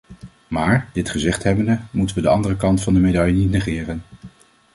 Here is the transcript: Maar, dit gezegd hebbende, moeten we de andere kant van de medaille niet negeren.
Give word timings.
Maar, 0.47 0.89
dit 0.93 1.09
gezegd 1.09 1.43
hebbende, 1.43 1.79
moeten 1.91 2.15
we 2.15 2.21
de 2.21 2.27
andere 2.27 2.55
kant 2.57 2.81
van 2.81 2.93
de 2.93 2.99
medaille 2.99 3.33
niet 3.37 3.49
negeren. 3.49 4.03